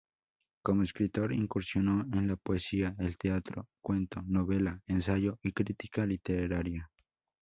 Como 0.63 0.81
escritor 0.81 1.31
incursionó 1.31 2.01
en 2.11 2.27
la 2.27 2.35
poesía, 2.35 2.95
el 2.97 3.19
teatro, 3.19 3.69
cuento, 3.83 4.23
novela, 4.25 4.81
ensayo 4.87 5.37
y 5.43 5.51
crítica 5.51 6.07
literaria. 6.07 6.89